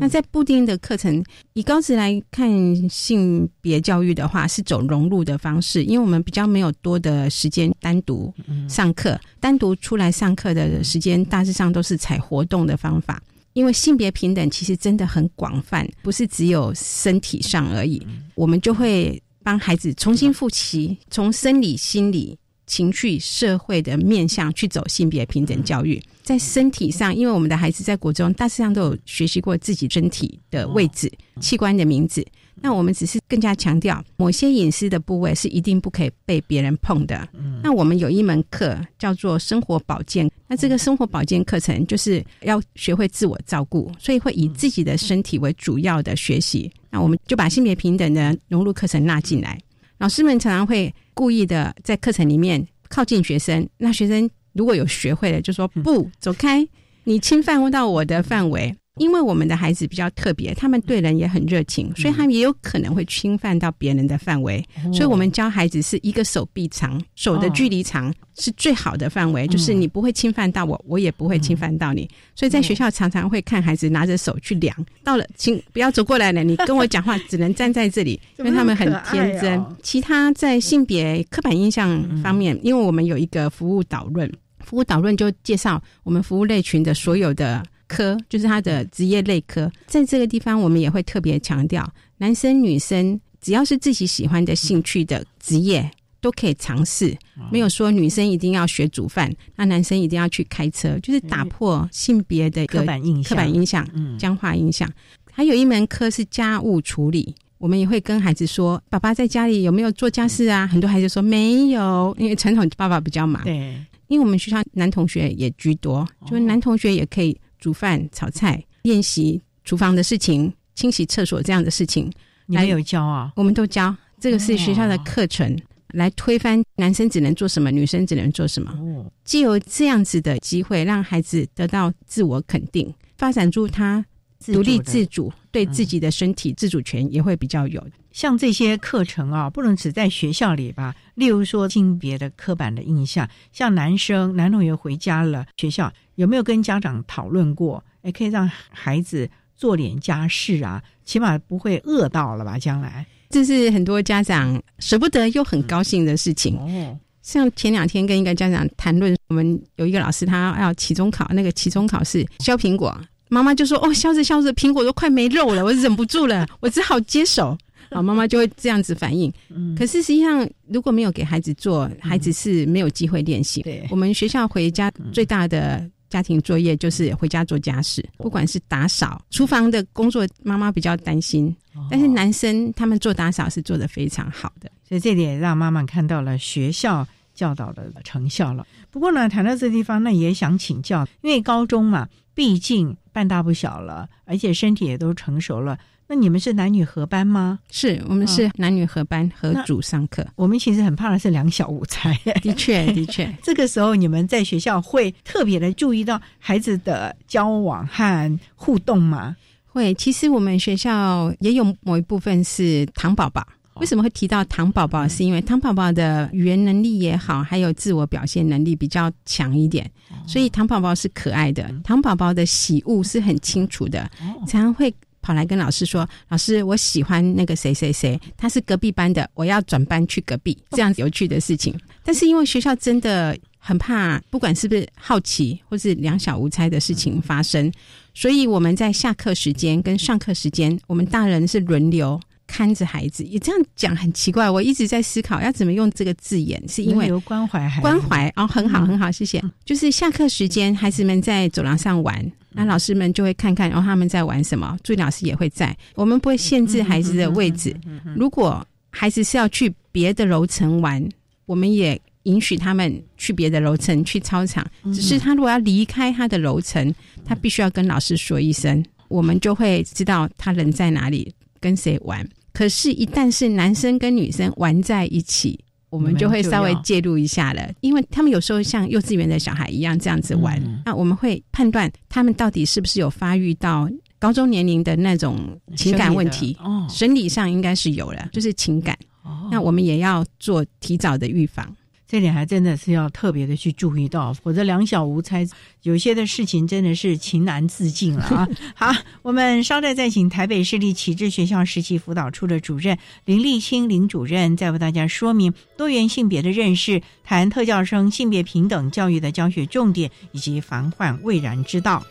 [0.00, 2.48] 那在固定的课程，以高职来看
[2.88, 8.32] 性别教育的话，是走融入的方式，因为我们比较没有多的时间单独
[8.68, 13.22] 上课，单独出来上课的时间大致上都是采活动的方法。
[13.56, 18.06] 因为性别平等其实真的很广泛，不是只有身体上而已。
[18.34, 25.98] 我们就会帮孩子重新复习，从生理、心理、情绪、社会的面向去走性别平等教育。
[26.22, 32.22] 在身体上，因为我们的孩子在国中大致上都有学习过自己身体的位置、器官的名字。
[32.66, 37.16] 那我们只是更加强调，某些隐私的部位是一定不可以被别人碰的。
[37.62, 46.68] 那我们有一门课叫做生活保健，那这个生活保健课程就是要学会自我照顾，所以会以自己的身体为主要的学习。
[46.90, 49.56] 那我们就把性别平等的融入课程纳进来。
[49.98, 56.66] 老师们常常会故意的在课程里面靠近学生，那学生如果有学会了，就说不走开，
[57.04, 58.74] 你侵犯到我的范围。
[58.96, 64.64] 因为我们的孩子比较特别，他们对人也很热情，所以他们也有可能会侵犯到别人的范围。
[64.92, 72.08] 所以我们教孩子是一个手臂长，手的距离长是最好的范围，就是你不会侵犯到我，我也不会侵犯到你。
[72.34, 79.62] 所以在学校常常会看孩子拿着手去量，到了，请不要走过来了，你跟我讲话只能站在这里， 因为他们很天真。
[79.82, 84.32] 其他在性别刻板印象方面，因为我们有一个服务导论。
[84.64, 89.70] 服务导论就介绍我们服务类群的所有的科，就是他的职业类科。
[89.86, 97.16] 在这个地方，我们也会特别强调，男生女生只要是自己喜欢的兴趣的职业都可以尝试，
[97.50, 103.86] 没有说女生一定要学煮饭，那男生一定要去开车，就是打破性别的刻板印象刻板印象、
[104.18, 104.90] 僵化印象。
[105.32, 107.34] 还有一门课是家务处理。
[107.58, 113.42] 我们也会跟孩子说：“爸爸在家里有没有做家事啊？”很多孩子说没有，因为传统爸爸比较忙。
[113.44, 113.74] 对，
[114.08, 122.10] 因为我们学校男同学也居多，就是男同学也可以煮饭、炒菜、练习厨房的事情、清洗厕所这样的事情。
[122.46, 123.32] 你们有教啊？
[123.34, 125.58] 我们都教，这个是学校的课程，
[125.94, 128.70] 来推翻男生只能做什么，女生只能做什么。
[128.72, 134.04] 哦，既有这样子的机会，让孩子得到自我肯定，发展出他。
[134.44, 137.84] 独立自主，对自己的身体自主权也会比较有。
[138.12, 140.94] 像这些课程啊，不能只在学校里吧？
[141.16, 147.84] 例如说性别的刻板的印象，像男生男同学回家了，学校有没有跟家长讨论过？
[148.02, 152.58] 哎，可以让孩子做点家事啊，起码不会饿到了吧？
[152.58, 156.56] 将来这是很多家长舍不得又很高兴的事情。
[156.56, 162.98] 哦，像前两天跟一个家长谈论，我们有一个老师他要期中考，那个期中考试削苹果。
[163.28, 167.56] 妈妈就说：“哦，削着削着，苹果都快没肉了，我忍不住了， 我只好接手。”
[167.90, 169.32] 好，妈妈就会这样子反应。
[169.78, 173.62] 可是实际上，如果没有给孩子做，孩子是没有机会练习。
[173.62, 181.54] 对，我们学校回家最大的家庭作业就是回家做家事，不管是打扫、厨房的工作，妈妈比较担心。
[181.88, 188.66] 但是男生他们做打扫是做的非常好的，所以这点让妈妈看到了学校教导的成效了。
[188.90, 192.96] 不过呢，谈到这地方，那也想请教，因为高中嘛，毕竟。
[193.16, 195.78] 半大不小了，而且身体也都成熟了。
[196.06, 197.58] 那你们是男女合班吗？
[197.70, 200.22] 是我们是男女合班合组上课。
[200.36, 202.12] 我们其实很怕的是两小无猜。
[202.42, 209.34] 的确， 的确，这个时候你们在学校会特别的注意到孩子的交往和互动吗？
[209.64, 209.94] 会。
[209.94, 213.42] 其实我们学校也有某一部分是糖宝宝。
[213.80, 215.06] 为什么会提到糖宝宝？
[215.06, 219.90] 是因为糖宝宝的语言能力也好，还有自我表现能力比较强一点，
[220.26, 221.70] 所以糖宝宝是可爱的。
[221.84, 224.10] 糖宝宝的喜恶是很清楚的，
[224.46, 231.78] 常常会跑来跟老师说：“老师，我喜欢那个谁谁谁，他是隔壁班的，我要转班去隔壁。”这样有趣的事情。
[232.02, 237.70] 但是因为学校真的很怕，不管是不是好奇或是两小无猜的事情发生，
[238.14, 242.18] 所以我们在下课时间跟上课时间，我们大人是轮流。
[242.46, 249.42] 看着孩子也这样讲很奇怪，我一直在思考要怎么用这个字眼，是因为关怀关怀哦，很好很好，谢谢。
[249.64, 255.76] 就是下课时间，孩子们在走廊上玩，那老师们就会看看，然后他们在玩什么，助理老师也会在。
[255.94, 257.74] 我们不会限制孩子的位置，
[258.16, 261.06] 如果孩子是要去别的楼层玩，
[261.46, 264.66] 我们也允许他们去别的楼层去操场。
[264.84, 271.34] 只是他如果要离开他的楼层，他必须要跟老师说一声，我们就会知道他人在哪里。
[271.66, 272.24] 跟谁玩？
[272.52, 275.58] 可是，一旦是男生跟女生玩在一起，
[275.90, 286.56] 我们就会稍微介入一下了，因为他们有时候像幼稚园的小孩一样这样子玩，那我们会判断他们到底是不是有发育到高中年龄的那种情感问题。
[286.60, 288.96] 哦，生理上应该是有了，就是情感。
[289.24, 291.74] 哦，那我们也要做提早的预防。
[292.08, 295.44] 这点还真的是要特别的去注意到，否则两小无猜，
[295.82, 298.48] 有些的事情真的是情难自禁了啊！
[298.76, 298.92] 好，
[299.22, 312.04] 我们稍待再请台北市立启智学校实习辅导处的主任林立清林主任，再为大家说明多元性别的认识，谈特教生性别平等教育的教学重点以及防患未然之道。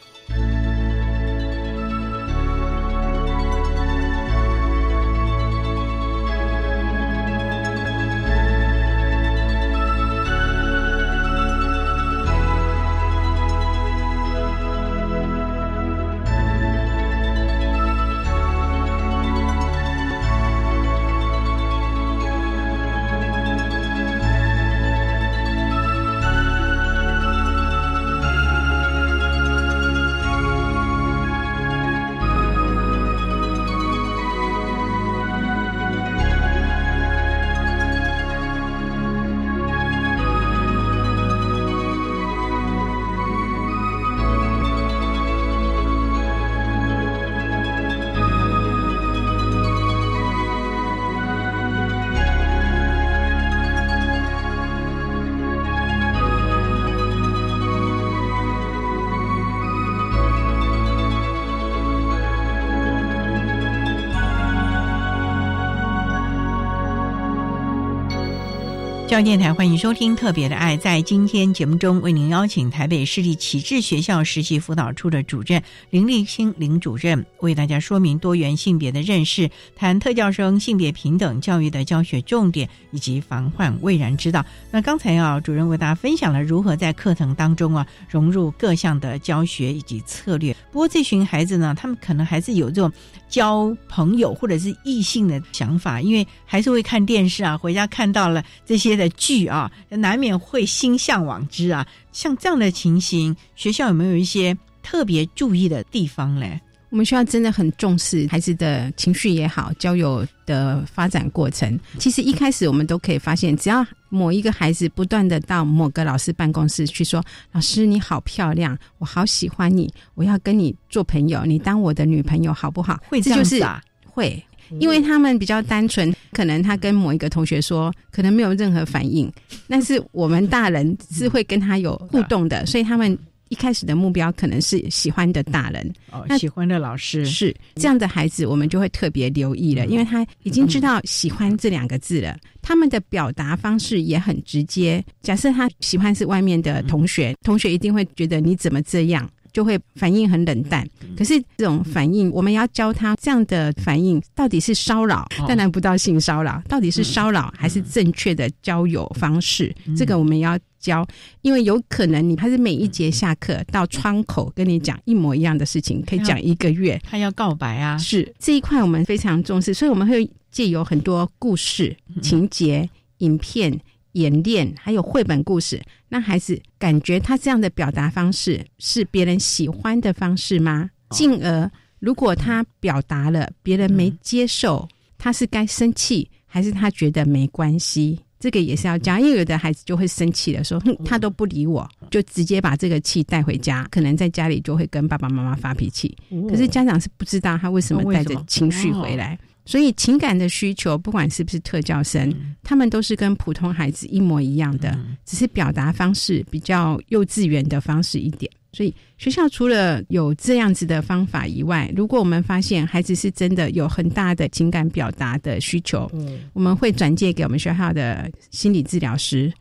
[69.16, 70.76] 教电台，欢迎收听《特别的爱》。
[70.82, 84.46] 在今天节目中，为您邀请台北市立启智学校实习辅导处的主任林立清林主任，为大家说明多元性别的认识，谈特教生性别平等教育的教学重点以及防患未然之道。
[84.70, 90.54] 那刚才啊，主任为大家分享了如何在课程当中啊融入各项的教学以及策略。
[90.74, 92.92] 不过这群孩子呢，他们可能还是有这种
[93.30, 101.86] 交朋友或者是异性的想法，因为还是会看电视啊，回家看到了这些的剧啊，难免会心向往之啊。
[102.12, 106.60] 像这样的情形，学校有没有一些特别注意的地方嘞？
[106.92, 111.78] 我们学校真的很重视孩子的情绪也好，交友的发展过程。
[112.00, 123.82] 其实一开始我们都可以发现，只要某一个孩子不断的到某个老师办公室去说：“老师你好漂亮，我好喜欢你，我要跟你做朋友，你当我的女朋友好不好？”会这样子啊？
[124.06, 124.42] 会。
[124.80, 129.32] 因为他们比较单纯，可能他跟某一个同学说，可能没有任何反应，
[129.68, 133.18] 但是我们大人是会跟他有互动的，所以他们
[133.50, 137.26] 一开始的目标可能是喜欢的大人，哦，喜欢的老师。
[137.26, 145.04] 是这样的孩子，我们就会特别留意了，因为他已经知道喜欢这两个字了，他们的表达方式也很直接。
[145.22, 149.30] 假设他喜欢是外面的同学，同学一定会觉得你怎么这样。
[149.56, 150.86] 就会反应很冷淡，
[151.16, 159.74] 可是这种反应，我们要教他这样的反应到底是骚扰，当然不到性骚扰，到底是骚扰还是正确的交友方式？
[159.96, 161.08] 这个我们要教，
[161.42, 167.00] 因为有可能你还是每一节下课到窗口跟你讲一模一样的事情，可以讲一个月。
[167.02, 172.90] 他要告白啊，是这一块我们非常重视，所以我们会借由很多故事、情节、
[173.20, 173.80] 影片。
[174.16, 180.90] 演练还有绘本故事，让孩子感觉他这样的表达方式是别人喜欢的方式吗？
[181.12, 184.88] 进而，如果他表达了别人没接受，
[185.18, 188.20] 他是该生气还是他觉得没关系？
[188.40, 196.16] 这个也是要教，因为有的孩子就会生气的说：“哼，他都不理我，就直接把这个气带回家，可能在家里就会跟爸爸妈妈发脾气。
[196.50, 208.52] 可是家长是不知道他为什么带着情绪回来。”所以情感的需求，不管是不是特教生，他们都是跟普通孩子一模一样的，只是表达方式比较幼稚园的方式一点。
[208.72, 216.12] 所以学校除了有这样子的方法以外，如果我们发现孩子是真的有很大的情感表达的需求，
[216.52, 219.52] 我们会转介给我们学校的心理治疗师。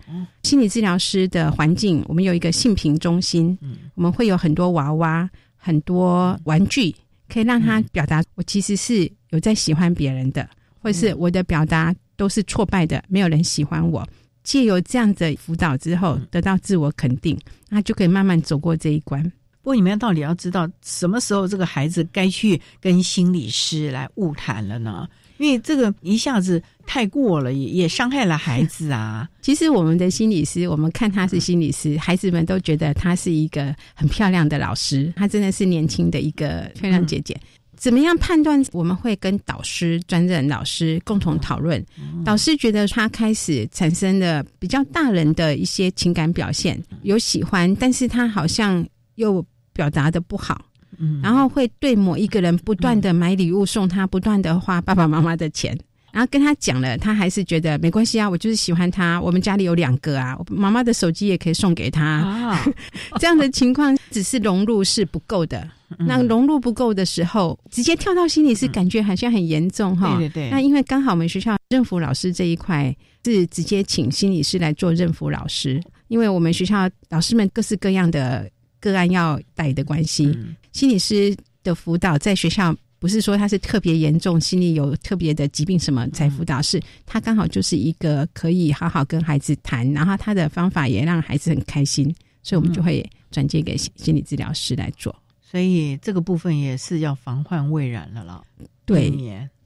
[0.43, 3.57] 心理治疗师的环境，我们有一个性平中心，
[3.95, 6.95] 我们会有很多娃娃、很多玩具。
[7.27, 10.49] 可以让他表达，我其实是有在喜欢别人的，
[10.81, 14.07] 或是我的表达都是挫败的，没有人喜欢我。
[14.45, 17.37] 借由这样的辅导之后，得到自我肯定，
[17.69, 19.23] 那就可以慢慢走过这一关。
[19.63, 25.09] 不过你们到底要知道，什么时候这个孩子该去跟心理师来晤谈了呢？
[25.39, 29.29] 因为这个一下子太过了，也也伤害了孩子啊。
[29.43, 37.35] 其实我们的心理师，我们看他是心理师，孩子们都觉得他是一个很漂亮的老师，他真的是年轻的一个漂亮姐姐。
[37.85, 38.65] 怎么样判断？
[38.73, 41.85] 我们会跟导师、专任老师共同讨论。
[42.25, 48.83] 导师觉得他开始产生了比较大人的一些情感表现，有喜欢，但是他好像
[49.17, 50.65] 又表达的不好。
[51.23, 55.79] 然后会对某一个人不断的买礼物送他，不断的花爸爸妈妈的钱，
[56.15, 62.57] 然后跟他讲了，他还是觉得没关系啊，我就是喜欢他，我们家里有两个啊，妈妈的手机也可以送给他。
[63.19, 70.17] 这样的情况只是融入是不够的，那融入不够的时候，直接跳到心理是感觉好像很严重哈。
[70.17, 70.51] 对对对。
[70.51, 78.49] 那因为刚好我们学校任辅老师这一块是直接请心理师来做任辅老师，因为我们学校老师们各式各样的
[78.81, 80.33] 个案要带的关系。
[80.71, 82.73] 心理师的辅导在学校
[83.05, 92.07] 不是说他是特别严重，心理有特别的疾病什么才辅导，是他刚好就是一个可以好好跟孩子谈，然后他的方法也让孩子很开心，
[92.43, 95.15] 所以我们就会转接给心理治疗师来做。
[95.43, 98.43] 所以这个部分也是要防患未然了了。
[98.87, 99.13] 对，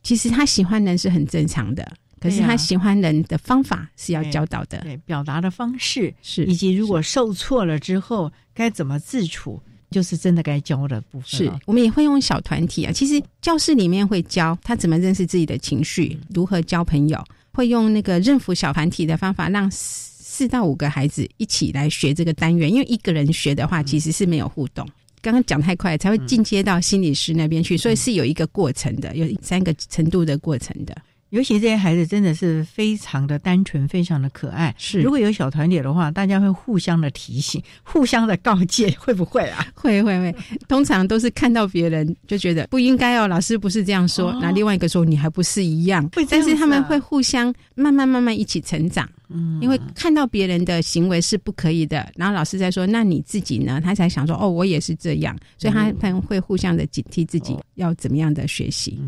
[0.02, 9.62] 其实他喜欢人是很正常的，可是他喜欢人的方法是要教导的，对，表达的方式是，以及如果受挫了之后该怎么自处。
[9.90, 12.92] 就是真的该教的部分，是我们也会用小团体啊。
[12.92, 17.22] 其实教室里面会教他怎么认识自己的情绪，如何交朋友，
[17.52, 22.72] 会用那个认服小团体的方法，让四到五个孩子一起来学这个单元。
[22.72, 24.86] 因为一个人学的话，其实是没有互动。
[25.20, 30.96] 刚刚讲太快，才会进阶到心理师那边去，所以是有一个过程的，有三个程度的过程的。
[31.30, 34.74] 尤其这些孩子真的是非常的单纯，非常的可爱。
[34.78, 39.66] 是，如果有小团体的话，大家会互相的提醒， 互相的告诫，会不会啊？
[39.74, 40.34] 会会会。
[40.68, 46.08] 通常都是看到别人就觉得不应该哦，老师不是这样说，那另外一个说你还不是一样。
[46.14, 49.08] 会，但是他们会互相慢慢慢慢一起成长。
[49.30, 53.78] 嗯，因为看到别人的行为是不可以的，然后老师在说，那你自己呢？
[53.78, 58.98] 他才想说，哦，我也是这样，所以他们会互相的警惕自己要怎么样的学习。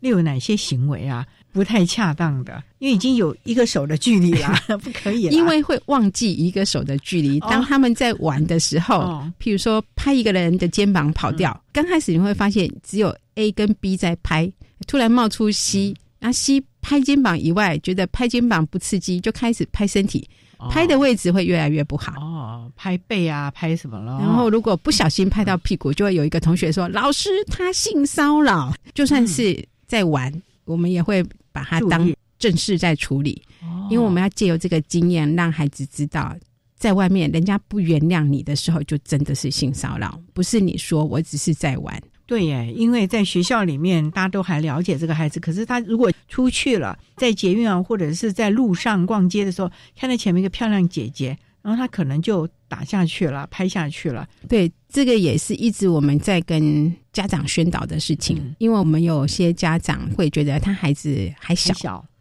[0.00, 2.62] 例如哪些行为啊不太恰当的？
[2.78, 5.22] 因为已经有一个手的距离了， 不可以。
[5.22, 7.38] 因为会忘记一个手的距离。
[7.40, 14.50] 当他们在玩的时候，譬如说拍一个人的肩膀跑掉，刚开始你会发现只有 A 跟 B 在拍，
[14.86, 20.26] 突然冒出 C，那 C 拍肩膀以外，觉得拍肩膀不刺激，就开始拍身体，
[20.70, 22.12] 拍的位置会越来越不好。
[22.20, 24.18] 哦，拍背啊，拍什么了？
[24.20, 29.68] 然后如果不小心拍到屁股，就会有一个同学说：“老师，他性骚扰。”就算是。
[29.90, 30.32] 在玩，
[30.64, 31.20] 我们也会
[31.50, 33.42] 把它当正事在处理，
[33.90, 36.36] 因为我们要借由这个经验，让孩子知道，
[36.76, 42.00] 在外面人家不原谅你的时候，就真的是性骚扰，不是你说我只是在玩。
[42.24, 49.68] 对耶，因为在学校里面，大家都还了解这个孩子，可是他如果出去了，在捷运啊，或者是在路上逛街的时候，
[49.98, 51.36] 看到前面一个漂亮姐姐。
[51.62, 54.26] 然后他可能就打下去了，拍下去了。
[54.48, 61.74] 对，这个也是一直我们在跟家长宣导的事情，因为我们有些家长会觉得他孩子还小，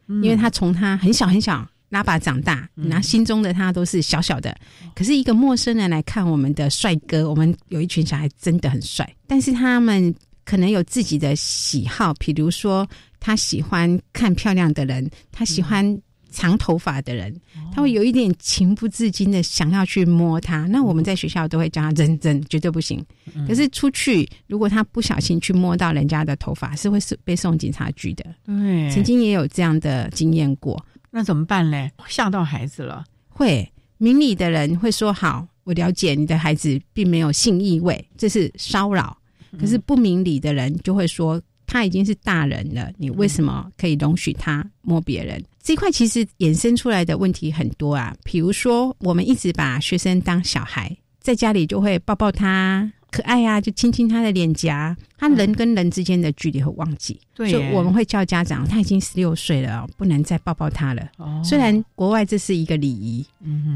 [0.07, 4.57] 因为他从他很小很小拉把长大，那心中的他都是小小的。
[4.95, 12.89] 可是一个陌生人来看我们的帅哥，我们有一群小孩真的很帅，但是他们可能有自己的喜好，比如说
[13.19, 16.01] 他喜欢看漂亮的人，他喜欢。
[16.31, 17.35] 长头发的人，
[17.73, 20.65] 他会有一点情不自禁的想要去摸他。
[20.67, 23.03] 那我们在学校都会叫他认真，绝对不行。
[23.47, 28.23] 可是出去，如果他不小心去摸到人家的头发，是会是被送警察局的。
[28.45, 30.83] 对，曾经也有这样的经验过。
[31.11, 31.91] 那怎么办嘞？
[32.07, 33.03] 吓到孩子了？
[33.27, 33.67] 会
[33.97, 39.17] 明理的人会说：“好，我了解你的孩子并没有性意味，这是骚扰。”
[39.59, 41.41] 可是不明理的人就会说。
[41.71, 45.39] 他已经是大人了，你为什么可以容许他摸别人？
[45.61, 48.15] 这块其实衍生出来的问题很多啊。
[48.23, 54.97] 比如说，我们一直把学生当小孩，在家里就会抱抱他，可爱啊，就亲亲他的脸颊。
[55.15, 61.07] 他人跟人之间的距离会忘记，所以我们会叫家长，他已经十六岁了，不能再抱抱他了。
[61.43, 63.23] 虽然国外这是一个礼仪，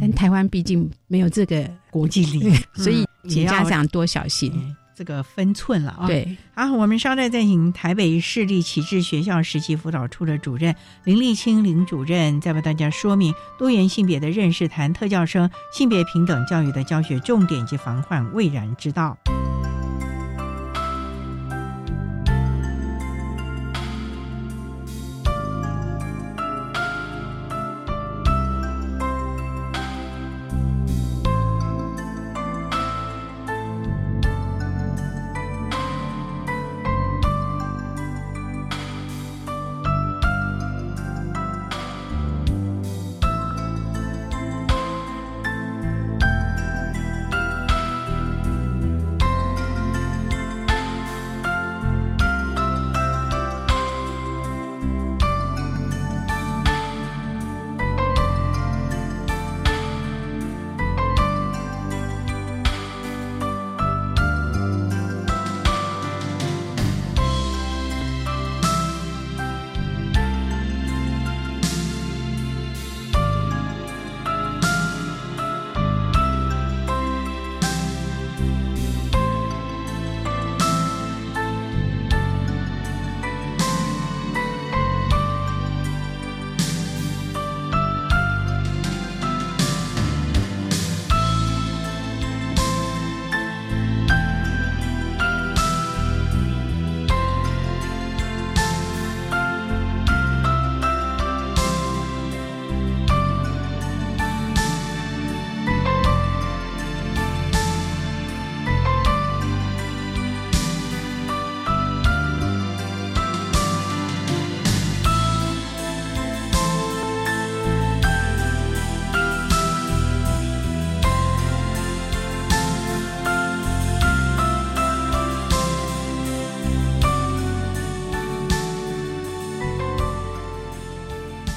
[0.02, 4.52] 但台湾毕竟没有这个国际礼仪， 所以请家长多小心。
[4.96, 6.08] 这个分寸了啊！
[6.08, 19.18] 对，好，我们稍待再请台北市立启智学校实习辅导处的主任林立清林主任，再为大家说明多元性别的认识，谈特教生性别平等教育的教学重点及防患未然之道。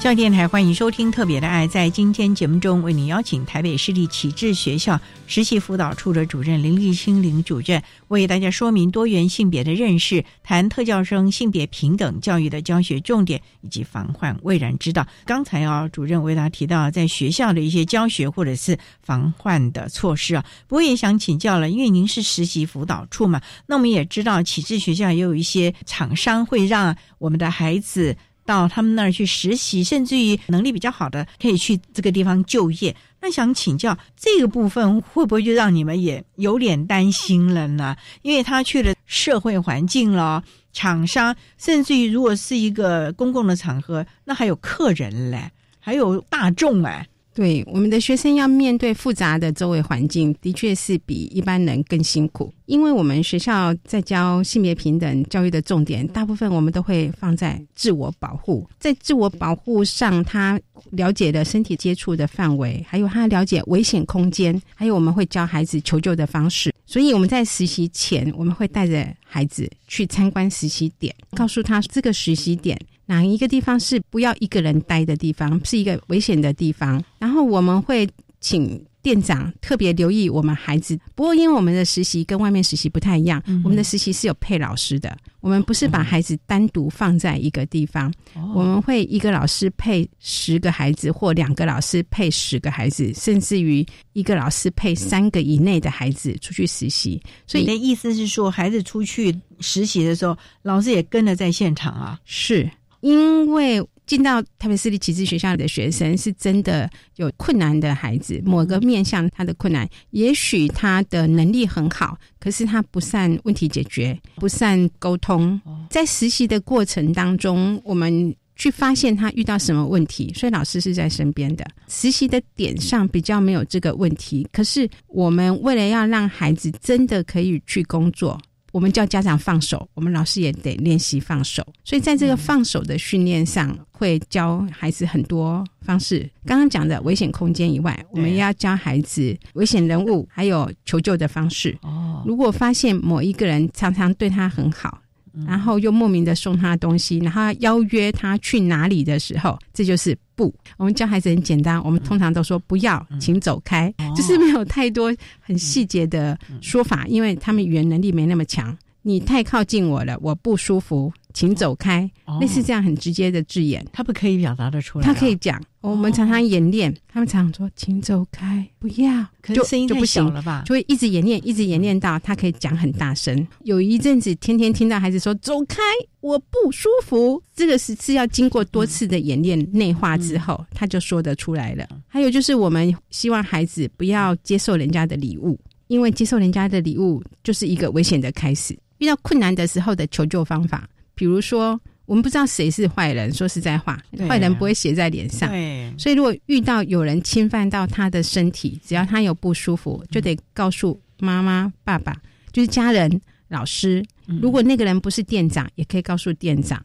[0.07, 1.67] 教电台欢迎收听《特别的爱》。
[1.69, 15.05] 在今天节目中，为您邀请台北市立启智学校实习辅导处的主任林立清林主任，为大家说明多元性别的认识，谈特教生性别平等教育的教学重点以及防患未然之道。
[15.25, 28.15] 刚才啊，主任为大家提到在学校的一些教学或者是防患的措施啊，不过也想请教了，因为您是实习辅导处嘛，那我们也知道启智学校也有一些厂商会让我们的孩子。
[28.47, 32.95] 到他们那儿去实习，甚至于能力比较好的可以去这个地方就业。
[33.19, 37.95] 那想请教这个部分会不会就让你们也有点担心了呢？
[38.21, 40.41] 因为他去了社会环境了，
[40.71, 47.05] 厂商，甚至于如果是一个公共的场合，那还有客人嘞，还有大众哎。
[47.33, 52.51] 对我们的学生要面对复杂的周围环境，的确是比一般人更辛苦。
[52.67, 58.69] 因为我们学校在教性别平等教育的重点，大部分我们都会放在自我保护。
[58.77, 60.59] 在自我保护上，他
[60.91, 66.73] 了解的身体接触的范围，还有他了解危险空间，还有我们会教孩子求救的方式。
[66.85, 72.77] 所以我们在实习前，我们会带着孩子去参观实习点，告诉他这个实习点。
[73.05, 77.01] 哪一个地方是不要一个人待的地方，是一个危险的地方。
[77.19, 78.05] 然后我们会
[78.41, 80.99] 请店长特别留意我们孩子。
[81.15, 85.17] 不过，因为我们的实习跟外面实习不太一样，我们的实习是有配老师的。
[85.39, 88.13] 我们不是把孩子单独放在一个地方，
[88.53, 97.21] 我们会一个老师配十个孩子，或两个老师配十个孩子，甚至于一个老师配三个以内的孩子出去实习。
[97.45, 102.19] 所以你的意思是说，孩子出去实习的时候，老师也跟着在现场啊？
[102.25, 102.69] 是。
[102.99, 115.61] 因为进到台北私立启智学校的学生是真的有困难的孩子，某个面向他的困难，也许他的能力很好，可是他不善问题解决，不善沟通。
[115.89, 121.67] 在实习的过程当中，我们去发现他遇到什么问题，所以老师是在身边的。
[121.89, 128.39] 实习的点上比较没有这个问题，可是我们为了要让孩子真的可以去工作。
[128.77, 131.65] 我们叫家长放手，我们老师也得练习放手。
[131.83, 136.29] 所以在这个放手的训练上，会教孩子很多方式。
[136.45, 141.75] 刚刚讲的危险空间以外，我们要教孩子危险人物，还有求救的方式。
[141.81, 145.01] 哦，如果发现某一个人常常对他很好，
[145.45, 150.53] 然后又莫名的送他东西，然后邀约他去哪里的时候，这就是不。
[150.77, 158.75] 我们教孩子很简单，我们通常都说不要，请走开，就是没有太多很细节的说法，因为他们语言能力没那么强。
[159.07, 162.11] 你太靠近我了，我不舒服，请走开。
[162.41, 165.05] 类似这样很直接的字眼，他不可以表达的出来。
[165.05, 170.63] 他可以讲，我们常常演练，他们常常说请走开，不要，就声音太小了吧？
[170.65, 173.47] 就会一直演练，一直演练到他可以讲很大声。
[173.63, 175.81] 有一阵子，天天听到孩子说走开，
[176.19, 177.41] 我不舒服。
[177.55, 181.87] 这个是是要经过多次的演练内化之后，他就说得出来了。
[182.07, 188.77] 还有就是，我们希望孩子不要接受人家的礼物，因为接受人家的礼物就是一个危险的开始。
[188.99, 193.33] 遇到困难的时候的求救方法，比如说，我们不知道谁是坏人。
[193.33, 195.49] 说实在话，坏人不会写在脸上。
[195.49, 202.15] 对，所以如果遇到有人侵犯到他的身体，只要他有不舒服，就得告诉妈妈、爸爸，
[202.51, 204.05] 就是家人、老师。
[204.41, 206.83] 如果那个人不是店长，也可以告诉店长，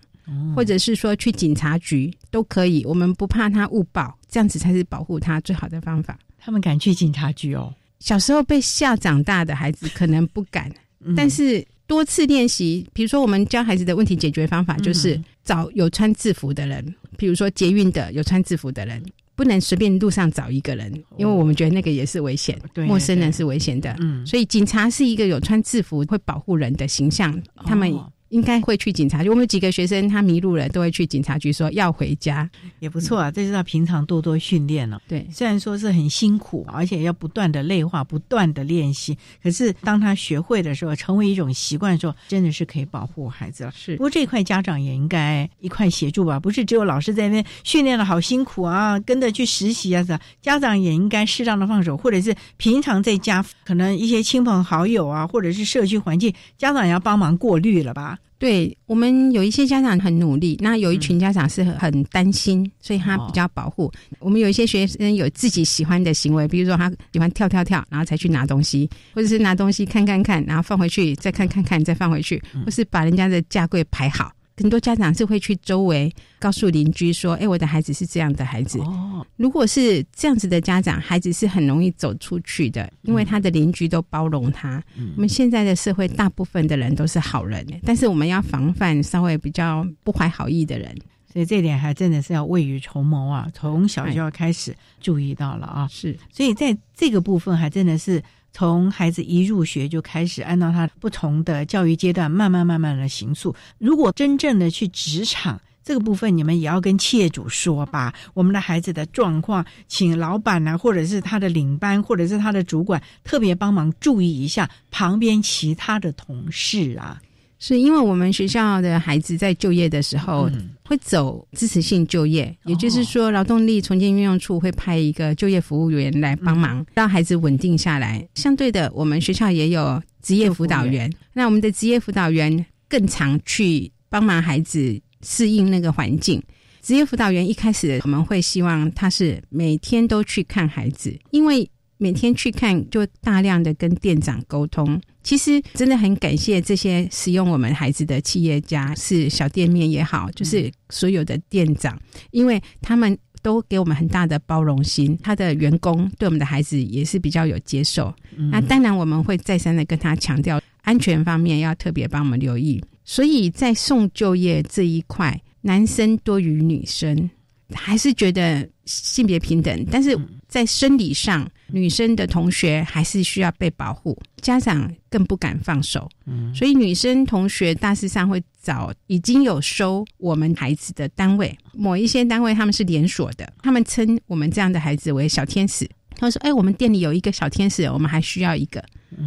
[0.57, 2.85] 或者是说去警察局都可以。
[2.85, 6.19] 我们不怕他误报，这样子才是保护他最好的方法。
[6.39, 7.73] 他们敢去警察局哦？
[8.01, 10.69] 小时候被吓长大的孩子可能不敢，
[11.17, 11.65] 但是。
[11.93, 16.82] 多次练习，比如说我们教孩子的问题解决方法，就是找有穿制服的人，
[17.18, 19.03] 比如说捷运的有穿制服的人，
[19.36, 23.95] 不能随便路上找一个人，因为我们觉得那个也是危险，陌生人是危险的。
[24.01, 27.95] 嗯，所以警察是一个有穿制服会保护人的形象，他们。
[28.33, 29.28] 应该会去警察局。
[29.28, 32.49] 我们有几个学生，他迷路了，都会去警察局说要回家，
[32.80, 33.30] 也不错啊。
[33.30, 35.01] 这是他平常多多训练了。
[35.07, 43.72] 对，虽然说是很辛苦，而且要不断的内化、不断的练习，可是当他学会的时候，成为一种习惯的时候，真的是可以保护孩子了。
[43.76, 43.97] 是。
[43.97, 46.41] 不过这块家长也应该一块协助吧？
[46.41, 58.18] 不是只有老师在那边训练的好辛苦啊，跟着去实习啊，是家长也应该适当的放手，或者是平常在家，可能一些亲朋好友啊，或者是社区环境，家长也要帮忙过滤了吧？
[58.43, 63.88] 对我们有一些家长很努力，那有一群家长是很担心，所以他比较保护。
[64.18, 74.32] 我们有一些学生有自己喜欢的行为，比如说他喜欢跳跳跳，然后才去拿东西，或者是拿东西看看看，然后放回去，再看看看，再放回去，或是把人家的架柜排好。
[74.57, 84.83] 很多家长是会去周围告诉邻居说：“哎，我的孩子是这样的孩子。”哦，如果是这样子的家长，孩子是很容易走出去的，因为他的邻居都包容他。
[85.17, 90.95] 我们现在的社会大部分的人都是好人，但是我们要防范稍微比较不怀好意的人，
[91.33, 95.89] 所以这点还真的是要未雨绸缪啊，从小就要开始注意到了啊。
[95.91, 98.23] 是，所以在这个部分还真的是。
[98.53, 103.55] 从孩子一入学就开始按照他不同的教育阶段，慢慢慢慢的行塑。
[103.79, 117.21] 如果真正的去职场这个部分，你们也要跟企业主说吧，我们的孩子的状况，请老板呢，或者是他的领班，或者是他的主管，特别帮忙注意一下旁边其他的同事啊。
[117.59, 120.51] 是因为我们学校的孩子在就业的时候
[120.93, 128.28] 会走支持性就业，也就是说，劳动力重建运用处会派一个就业服务员来帮忙，让孩子稳定下来。
[128.34, 136.43] 相对的，我们学校也有职业辅导员，那我们的职业辅导员更常去帮忙孩子适应那个环境。
[136.82, 141.66] 职业辅导员一开始我们会希望他是每天都去看孩子，因为
[142.03, 145.01] 每天去看就大量的跟店长沟通。
[145.23, 151.97] 其实真的很感谢这些使用我们孩子的企业家，是小店面也好，就是所有的店长，
[152.33, 158.13] 因为他们都给我们很大的包容心，他的员工对我们的孩子也是比较有接受。
[158.51, 162.83] 那当然我们会再三的跟他强调安全方面要特别帮我们留意。
[163.05, 167.31] 所以在送就业这一块，男生多于女生，
[167.73, 176.09] 还是觉得性别平等，但是在生理上，女生的同学还是需要被保护，家长更不敢放手。
[176.27, 185.89] 嗯所以女生同学大致上会找已经有收我们孩子的单位，某一些单位他们是连锁的，他们称我们这样的孩子为小天使。
[186.14, 188.85] 他说：“哎，我们店里有一个小天使，我们还需要一个。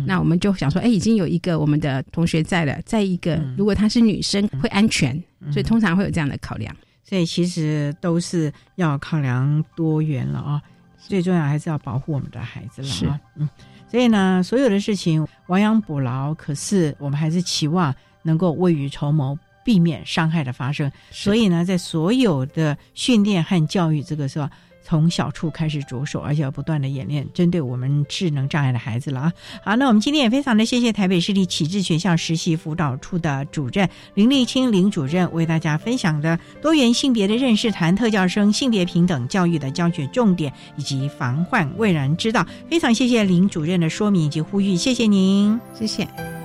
[0.08, 5.22] 那我们就想说，哎，已经有一个我们的同学在了，再一个，如果她是女生会安全，
[5.52, 6.74] 所以通常会有这样的考量。
[7.04, 10.62] 所以其实都是要考量多元了啊，
[11.08, 13.20] 最重要还是要保护我们的孩子了是啊。
[13.36, 13.49] 嗯，
[13.89, 17.93] 所以呢，所有的事情亡羊补牢，可是我们还是期望
[18.24, 19.38] 能够未雨绸缪。
[19.66, 24.47] 避免伤害的发生，所以呢，在所有的训练和教育这个时候，
[24.88, 29.34] 从小处开始着手，而且要不断的演练，针对我们智能障碍的孩子了啊。
[29.64, 42.46] 好，那我们今天也非常的谢谢台北市立启智学校实习辅导处的主任林立清林主任为大家分享的多元性别的认识，谈特教生性别平等教育的教学重点以及防患未然之道。
[42.70, 46.45] 非常谢谢林主任的说明以及呼吁，谢谢您，谢谢。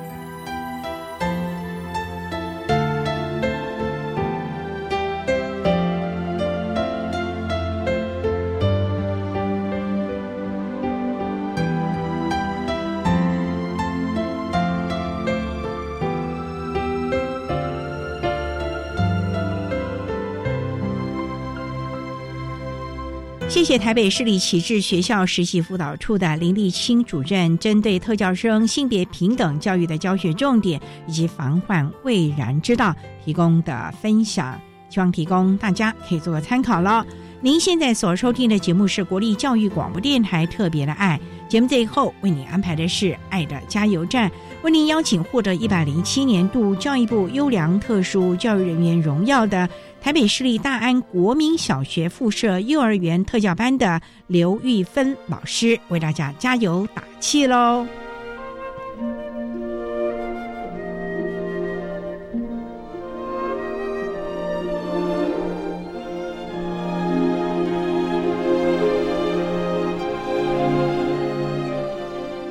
[23.71, 32.93] 谢台北市立启智学校实习辅导处的林立清主任，针对特教生性别平等教育的教学重点以及防患未然之道
[33.25, 37.07] 提供的分享，希望提供大家可以做个参考了。
[37.41, 41.19] 您现在所收听的节目是国立教育广播电台特别的爱
[41.49, 44.29] 节目，最后为您安排的是爱的加油站，
[44.63, 49.69] 为您邀请获得一百零七年度教育部优良特殊教育人员荣耀的。
[50.01, 57.87] 台北市立大安国民小学附设幼儿园特教班的刘玉芬老师为大家加油打气喽！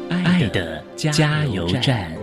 [0.10, 2.19] 爱的加油站。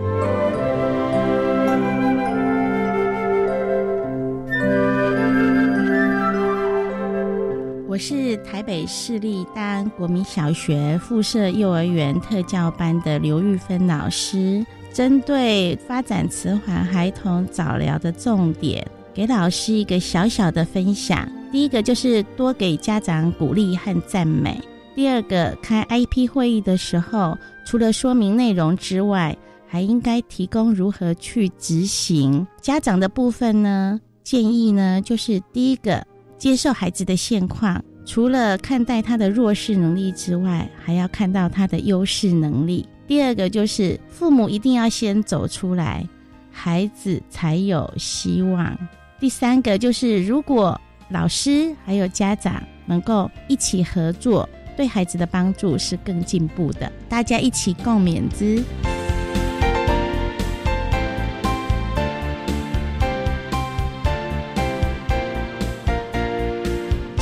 [7.97, 18.85] 我是台北市立大安国民小学附设幼儿园特教班的刘玉芬老师，针对发展迟缓孩童早疗的重点，
[19.15, 21.27] 给老师一个小小的分享。
[21.51, 24.53] 第一个就是多给家长鼓励和赞美；
[24.95, 27.35] 第二个，开 IP 会议的时候，
[27.65, 29.35] 除了说明内容之外，
[29.67, 32.45] 还应该提供如何去执行。
[32.61, 36.05] 家长的部分呢，建议呢，就是第一个。
[36.37, 42.87] 接受孩子的现况，除了看待他的弱势能力之外，还要看到他的优势能力。
[43.07, 46.07] 第二个就是父母一定要先走出来，
[46.51, 48.77] 孩子才有希望。
[49.19, 50.79] 第三个就是如果
[51.09, 56.91] 老师还有家长能够一起合作，对孩子的帮助是更进步的。
[57.09, 58.61] 大家一起共勉之。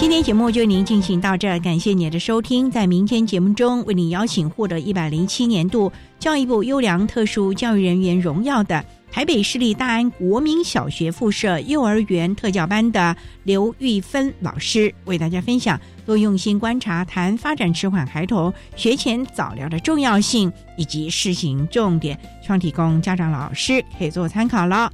[0.05, 2.69] 今天节目就为您进行到这儿，感谢您的收听。
[2.69, 24.93] 在明天节目中，为您邀请获得一百零七年度教育部优良特殊教育人员荣耀的台北市立大安国民小学附设幼儿园特教班的刘玉芬老师，为大家分享多用心观察谈发展迟缓孩童学前早疗的重要性以及施行重点，希望提供家长老师可以做参考了。